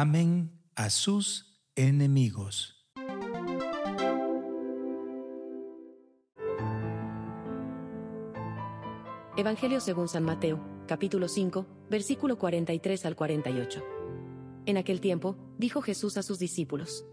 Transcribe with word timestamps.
amen 0.00 0.50
a 0.74 0.90
sus 0.90 1.58
enemigos. 1.74 2.86
Evangelio 9.38 9.80
según 9.80 10.08
San 10.08 10.22
Mateo, 10.24 10.60
capítulo 10.86 11.28
5, 11.28 11.66
versículo 11.88 12.36
43 12.36 13.06
al 13.06 13.16
48. 13.16 13.82
En 14.66 14.76
aquel 14.76 15.00
tiempo, 15.00 15.38
dijo 15.56 15.80
Jesús 15.80 16.18
a 16.18 16.22
sus 16.22 16.38
discípulos, 16.38 17.06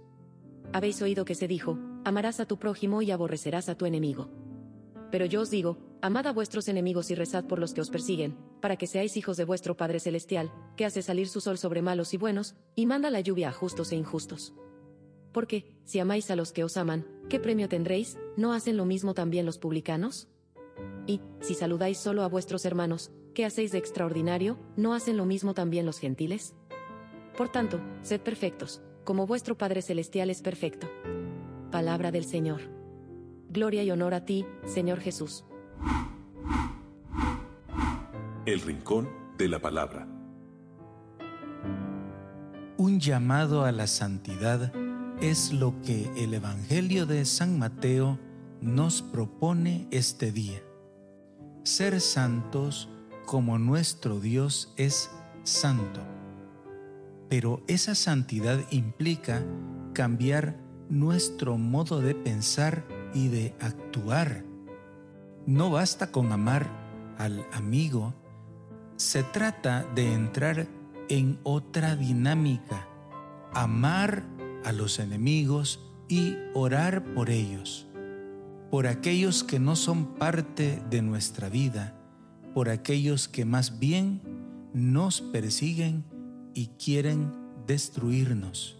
Habéis 0.73 1.01
oído 1.01 1.23
que 1.23 1.35
se 1.35 1.47
dijo, 1.47 1.79
amarás 2.03 2.41
a 2.41 2.45
tu 2.45 2.59
prójimo 2.59 3.01
y 3.01 3.11
aborrecerás 3.11 3.69
a 3.69 3.75
tu 3.75 3.85
enemigo. 3.85 4.29
Pero 5.09 5.25
yo 5.25 5.39
os 5.39 5.49
digo, 5.49 5.77
amad 6.03 6.27
a 6.27 6.33
vuestros 6.33 6.67
enemigos 6.67 7.09
y 7.11 7.15
rezad 7.15 7.45
por 7.45 7.59
los 7.59 7.73
que 7.73 7.79
os 7.79 7.89
persiguen, 7.89 8.35
para 8.59 8.75
que 8.75 8.87
seáis 8.87 9.15
hijos 9.15 9.37
de 9.37 9.45
vuestro 9.45 9.77
Padre 9.77 10.01
Celestial, 10.01 10.51
que 10.75 10.83
hace 10.83 11.01
salir 11.01 11.29
su 11.29 11.39
sol 11.39 11.57
sobre 11.57 11.81
malos 11.81 12.13
y 12.13 12.17
buenos, 12.17 12.55
y 12.75 12.85
manda 12.87 13.09
la 13.09 13.21
lluvia 13.21 13.47
a 13.47 13.51
justos 13.53 13.93
e 13.93 13.95
injustos. 13.95 14.53
Porque, 15.31 15.77
si 15.85 15.99
amáis 15.99 16.29
a 16.29 16.35
los 16.35 16.51
que 16.51 16.65
os 16.65 16.75
aman, 16.75 17.07
¿qué 17.29 17.39
premio 17.39 17.69
tendréis? 17.69 18.17
¿No 18.35 18.51
hacen 18.51 18.75
lo 18.75 18.83
mismo 18.83 19.13
también 19.13 19.45
los 19.45 19.57
publicanos? 19.57 20.27
Y, 21.07 21.21
si 21.39 21.53
saludáis 21.53 21.99
solo 21.99 22.23
a 22.23 22.27
vuestros 22.27 22.65
hermanos, 22.65 23.13
¿qué 23.33 23.45
hacéis 23.45 23.71
de 23.71 23.77
extraordinario? 23.77 24.59
¿No 24.75 24.93
hacen 24.93 25.15
lo 25.15 25.25
mismo 25.25 25.53
también 25.53 25.85
los 25.85 25.99
gentiles? 25.99 26.53
Por 27.37 27.47
tanto, 27.47 27.79
sed 28.01 28.19
perfectos, 28.19 28.81
como 29.05 29.25
vuestro 29.25 29.57
Padre 29.57 29.81
Celestial 29.81 30.29
es 30.29 30.41
perfecto. 30.41 30.89
Palabra 31.71 32.11
del 32.11 32.25
Señor. 32.25 32.59
Gloria 33.47 33.83
y 33.83 33.91
honor 33.91 34.13
a 34.13 34.25
ti, 34.25 34.45
Señor 34.65 34.99
Jesús. 34.99 35.45
El 38.45 38.61
Rincón 38.61 39.09
de 39.37 39.47
la 39.47 39.59
Palabra. 39.59 40.07
Un 42.77 42.99
llamado 42.99 43.63
a 43.63 43.71
la 43.71 43.87
santidad 43.87 44.73
es 45.21 45.53
lo 45.53 45.81
que 45.81 46.11
el 46.17 46.33
Evangelio 46.33 47.05
de 47.05 47.23
San 47.23 47.57
Mateo 47.57 48.19
nos 48.61 49.01
propone 49.01 49.87
este 49.91 50.31
día. 50.31 50.61
Ser 51.63 52.01
santos 52.01 52.89
como 53.25 53.57
nuestro 53.57 54.19
Dios 54.19 54.73
es 54.75 55.09
santo. 55.43 56.01
Pero 57.29 57.63
esa 57.67 57.95
santidad 57.95 58.59
implica 58.71 59.43
cambiar 59.93 60.57
nuestro 60.89 61.57
modo 61.57 62.01
de 62.01 62.15
pensar 62.15 62.85
y 63.13 63.29
de 63.29 63.55
actuar. 63.59 64.43
No 65.45 65.69
basta 65.69 66.11
con 66.11 66.31
amar 66.31 66.69
al 67.17 67.45
amigo, 67.51 68.13
se 68.95 69.23
trata 69.23 69.85
de 69.93 70.13
entrar 70.13 70.67
en 71.09 71.37
otra 71.43 71.97
dinámica, 71.97 72.87
amar 73.53 74.23
a 74.63 74.71
los 74.71 74.99
enemigos 74.99 75.79
y 76.07 76.37
orar 76.53 77.03
por 77.13 77.29
ellos, 77.29 77.87
por 78.71 78.87
aquellos 78.87 79.43
que 79.43 79.59
no 79.59 79.75
son 79.75 80.15
parte 80.15 80.81
de 80.89 81.01
nuestra 81.01 81.49
vida, 81.49 81.93
por 82.53 82.69
aquellos 82.69 83.27
que 83.27 83.43
más 83.43 83.79
bien 83.79 84.21
nos 84.73 85.19
persiguen 85.19 86.05
y 86.53 86.67
quieren 86.67 87.33
destruirnos. 87.67 88.77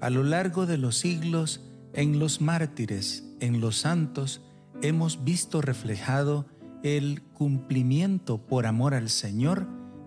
A 0.00 0.10
lo 0.10 0.24
largo 0.24 0.66
de 0.66 0.78
los 0.78 0.96
siglos, 0.96 1.60
en 1.92 2.18
los 2.18 2.40
mártires, 2.40 3.24
en 3.40 3.60
los 3.60 3.76
santos, 3.76 4.42
hemos 4.82 5.24
visto 5.24 5.60
reflejado 5.60 6.46
el 6.82 7.22
cumplimiento 7.34 8.38
por 8.38 8.66
amor 8.66 8.94
al 8.94 9.08
Señor 9.08 9.66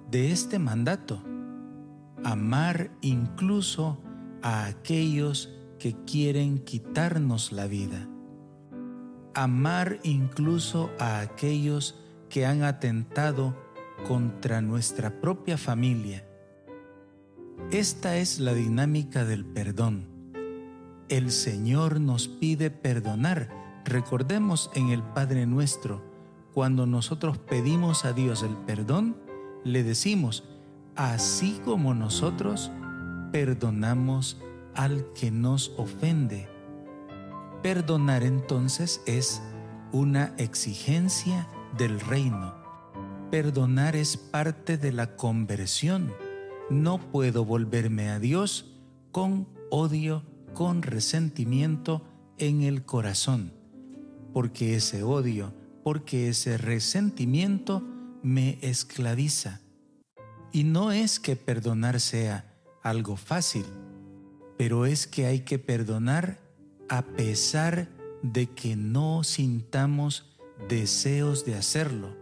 de 0.10 0.32
este 0.32 0.60
mandato. 0.60 1.24
Amar 2.24 2.92
incluso 3.02 4.02
a 4.42 4.66
aquellos 4.66 5.54
que 5.80 5.96
quieren 6.06 6.60
quitarnos 6.60 7.52
la 7.52 7.68
vida. 7.68 8.08
Amar 9.34 10.00
incluso 10.04 10.92
a 11.00 11.20
aquellos 11.20 12.00
que 12.30 12.46
han 12.46 12.64
atentado 12.64 13.56
contra 14.08 14.62
nuestra 14.62 15.22
propia 15.22 15.58
familia. 15.58 16.28
Esta 17.72 18.18
es 18.18 18.40
la 18.40 18.54
dinámica 18.54 19.26
del 19.26 19.46
perdón 19.46 20.14
el 21.10 21.32
Señor 21.32 22.00
nos 22.00 22.28
pide 22.28 22.72
perdonar. 22.72 23.63
Recordemos 23.86 24.72
en 24.76 24.90
el 24.90 25.04
Padre 25.04 25.46
nuestro, 25.46 26.02
cuando 26.54 26.86
nosotros 26.86 27.38
pedimos 27.38 28.06
a 28.06 28.14
Dios 28.14 28.44
el 28.44 28.56
perdón, 28.56 29.18
le 29.64 29.84
decimos, 29.84 30.44
así 30.96 31.60
como 31.66 31.94
nosotros 31.94 32.72
perdonamos 33.32 34.42
al 34.76 35.06
que 35.14 35.32
nos 35.32 35.74
ofende. 35.78 36.48
Perdonar 37.62 38.24
entonces 38.24 39.02
es 39.06 39.42
una 39.92 40.34
exigencia 40.38 41.48
del 41.78 42.00
reino. 42.00 42.54
Perdonar 43.32 43.96
es 43.96 44.18
parte 44.18 44.78
de 44.78 44.92
la 44.92 45.16
conversión. 45.16 46.14
No 46.70 47.00
puedo 47.00 47.46
volverme 47.46 48.10
a 48.10 48.20
Dios 48.20 48.76
con 49.12 49.48
odio 49.70 50.24
con 50.54 50.84
resentimiento 50.84 52.04
en 52.38 52.62
el 52.62 52.86
corazón, 52.86 53.54
porque 54.34 54.76
ese 54.76 55.04
odio, 55.04 55.54
porque 55.84 56.30
ese 56.30 56.58
resentimiento 56.58 57.84
me 58.24 58.58
esclaviza. 58.62 59.62
Y 60.52 60.64
no 60.64 60.92
es 60.92 61.20
que 61.20 61.36
perdonar 61.36 62.00
sea 62.00 62.54
algo 62.82 63.16
fácil, 63.16 63.66
pero 64.58 64.86
es 64.86 65.08
que 65.08 65.26
hay 65.26 65.42
que 65.42 65.60
perdonar 65.60 66.40
a 66.90 67.04
pesar 67.04 67.90
de 68.22 68.48
que 68.48 68.76
no 68.76 69.24
sintamos 69.24 70.38
deseos 70.70 71.46
de 71.46 71.56
hacerlo. 71.56 72.16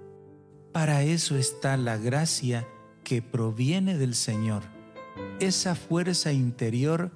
Para 0.71 1.03
eso 1.03 1.37
está 1.37 1.77
la 1.77 1.97
gracia 1.97 2.67
que 3.03 3.21
proviene 3.21 3.97
del 3.97 4.15
Señor, 4.15 4.63
esa 5.39 5.75
fuerza 5.75 6.31
interior 6.31 7.11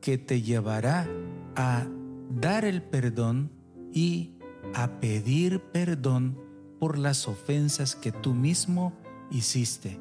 que 0.00 0.18
te 0.18 0.42
llevará 0.42 1.08
a 1.56 1.86
dar 2.30 2.64
el 2.64 2.82
perdón 2.82 3.50
y 3.92 4.36
a 4.74 5.00
pedir 5.00 5.60
perdón 5.60 6.38
por 6.78 6.98
las 6.98 7.28
ofensas 7.28 7.94
que 7.94 8.12
tú 8.12 8.34
mismo 8.34 8.92
hiciste. 9.30 10.00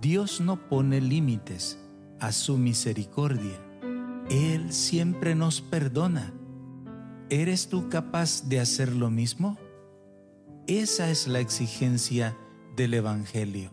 Dios 0.00 0.40
no 0.40 0.68
pone 0.68 1.00
límites 1.00 1.78
a 2.20 2.32
su 2.32 2.56
misericordia. 2.56 3.60
Él 4.30 4.72
siempre 4.72 5.34
nos 5.34 5.60
perdona. 5.60 6.32
¿Eres 7.30 7.68
tú 7.68 7.88
capaz 7.88 8.48
de 8.48 8.60
hacer 8.60 8.92
lo 8.92 9.10
mismo? 9.10 9.58
Esa 10.66 11.10
es 11.10 11.26
la 11.26 11.40
exigencia 11.40 12.36
del 12.76 12.94
Evangelio. 12.94 13.70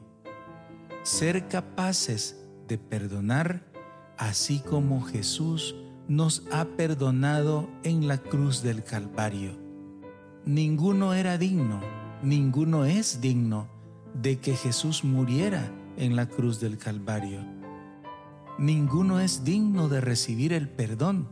Ser 1.04 1.48
capaces 1.48 2.38
de 2.68 2.78
perdonar 2.78 3.64
así 4.18 4.60
como 4.60 5.02
Jesús 5.02 5.76
nos 6.08 6.44
ha 6.52 6.66
perdonado 6.66 7.70
en 7.84 8.08
la 8.08 8.18
cruz 8.18 8.62
del 8.62 8.84
Calvario. 8.84 9.65
Ninguno 10.46 11.16
era 11.16 11.40
digno, 11.40 11.82
ninguno 12.22 12.86
es 12.86 13.20
digno 13.20 13.68
de 14.14 14.38
que 14.38 14.56
Jesús 14.56 15.04
muriera 15.04 15.72
en 15.98 16.16
la 16.16 16.28
cruz 16.28 16.60
del 16.60 16.78
Calvario. 16.78 17.40
Ninguno 18.60 19.20
es 19.20 19.44
digno 19.44 19.90
de 19.90 20.02
recibir 20.02 20.54
el 20.54 20.70
perdón, 20.70 21.28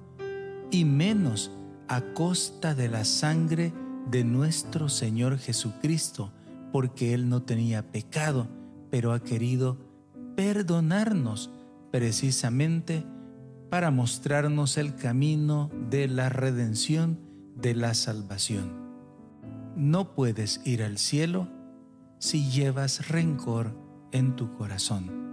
y 0.71 0.83
menos 0.83 1.51
a 1.87 2.01
costa 2.15 2.73
de 2.73 2.89
la 2.89 3.05
sangre 3.05 3.71
de 4.09 4.23
nuestro 4.23 4.89
Señor 4.89 5.37
Jesucristo, 5.37 6.31
porque 6.71 7.13
Él 7.13 7.29
no 7.29 7.43
tenía 7.43 7.91
pecado, 7.91 8.47
pero 8.89 9.13
ha 9.13 9.19
querido 9.19 9.77
perdonarnos 10.35 11.51
precisamente 11.91 13.05
para 13.69 13.91
mostrarnos 13.91 14.77
el 14.77 14.95
camino 14.95 15.69
de 15.91 16.07
la 16.07 16.29
redención, 16.29 17.19
de 17.55 17.75
la 17.75 17.93
salvación. 17.93 18.82
No 19.75 20.13
puedes 20.13 20.61
ir 20.65 20.83
al 20.83 20.97
cielo 20.97 21.47
si 22.19 22.49
llevas 22.49 23.09
rencor 23.09 23.75
en 24.11 24.35
tu 24.35 24.53
corazón. 24.55 25.23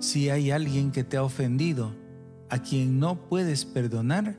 Si 0.00 0.30
hay 0.30 0.50
alguien 0.50 0.90
que 0.90 1.04
te 1.04 1.16
ha 1.16 1.22
ofendido, 1.22 1.94
a 2.50 2.58
quien 2.58 2.98
no 2.98 3.28
puedes 3.28 3.64
perdonar, 3.64 4.38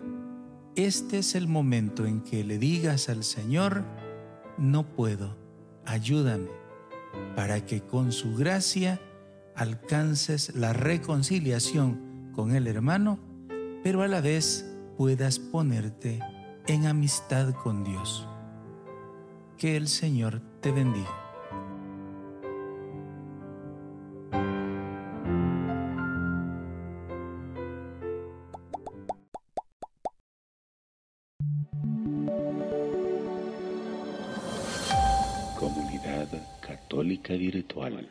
este 0.76 1.20
es 1.20 1.36
el 1.36 1.48
momento 1.48 2.06
en 2.06 2.22
que 2.22 2.44
le 2.44 2.58
digas 2.58 3.10
al 3.10 3.24
Señor, 3.24 3.84
no 4.58 4.84
puedo, 4.96 5.38
ayúdame, 5.86 6.50
para 7.36 7.66
que 7.66 7.82
con 7.82 8.12
su 8.12 8.36
gracia 8.36 9.00
alcances 9.56 10.56
la 10.56 10.74
reconciliación 10.74 12.32
con 12.34 12.56
el 12.56 12.68
hermano, 12.68 13.20
pero 13.84 14.02
a 14.02 14.08
la 14.08 14.20
vez 14.20 14.66
puedas 14.98 15.40
ponerte 15.40 16.20
en 16.68 16.88
amistad 16.88 17.54
con 17.54 17.84
Dios. 17.84 18.28
Que 19.58 19.78
el 19.78 19.88
Señor 19.88 20.42
te 20.60 20.70
bendiga. 20.72 21.10
Comunidad 35.58 36.28
Católica 36.60 37.34
Virtual. 37.34 38.10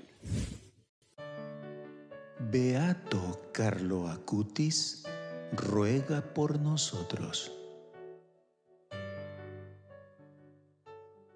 Beato 2.50 3.50
Carlo 3.52 4.08
Acutis 4.08 5.04
ruega 5.52 6.22
por 6.32 6.58
nosotros. 6.58 7.52